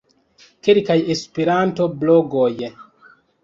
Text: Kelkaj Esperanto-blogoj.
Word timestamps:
Kelkaj 0.67 0.95
Esperanto-blogoj. 1.15 2.53